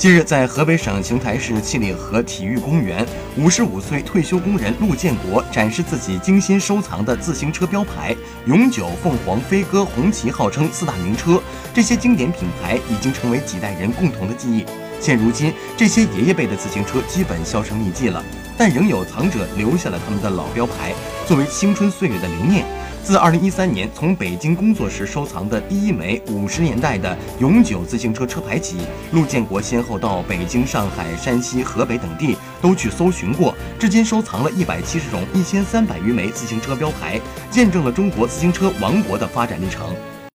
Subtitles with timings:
[0.00, 3.06] 近日，在河北省邢台市七里河体育公园，
[3.36, 8.16] 五十五岁退休工人陆建国展示自己精心收藏的自行车标牌
[8.48, 11.38] “永久凤凰飞鸽红旗”，号称四大名车。
[11.74, 14.64] 这些经典品牌已经成为几代人共同的记忆。
[14.98, 18.24] 现如今，这些爷爷辈的自行车基本销声匿迹了，
[18.56, 20.94] 但仍有藏者留下了他们的老标牌，
[21.26, 22.64] 作为青春岁月的留念。
[23.02, 28.76] 自2013年从北京工作时收藏的第一枚50年代的永久自行车车牌起，
[29.12, 37.18] 陆建国先后到北京、上海、山西、河北等地都去搜寻过，至今收藏了一百七十种、一千三百余枚自行车标牌，
[37.50, 39.92] 见证了中国自行车王国的发展历程。